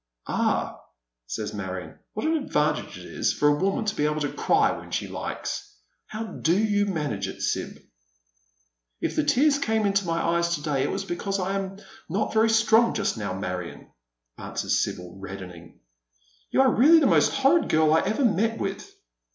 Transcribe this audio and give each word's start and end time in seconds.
"Ah," 0.27 0.79
says 1.27 1.53
Marion," 1.53 1.99
what 2.13 2.25
an 2.25 2.35
advantage 2.37 2.97
it 2.97 3.05
is 3.05 3.33
for 3.33 3.49
a 3.49 3.55
woman 3.59 3.85
to 3.85 3.93
be 3.95 4.05
able 4.05 4.19
to 4.21 4.33
cry 4.33 4.71
when 4.75 4.89
she 4.89 5.07
likes! 5.07 5.75
How 6.07 6.23
do 6.23 6.57
you 6.57 6.87
manage 6.87 7.27
it. 7.27 7.39
Sib?"" 7.43 7.77
If 8.99 9.15
the 9.15 9.23
tears 9.23 9.59
came 9.59 9.85
into 9.85 10.07
my 10.07 10.19
eyes 10.19 10.55
to 10.55 10.63
day 10.63 10.81
it 10.81 10.89
was 10.89 11.05
because 11.05 11.37
I 11.39 11.53
am 11.55 11.77
not 12.09 12.33
very 12.33 12.49
strong 12.49 12.95
just 12.95 13.15
now, 13.15 13.37
Marion," 13.37 13.91
answers 14.39 14.83
Sibyl, 14.83 15.19
reddening. 15.19 15.79
•'You 16.51 16.61
are 16.61 16.71
really 16.73 16.97
the 16.99 17.05
most 17.05 17.31
horrid 17.33 17.69
girl 17.69 17.93
I 17.93 17.99
ever 17.99 18.25
met 18.25 18.57
with." 18.57 18.91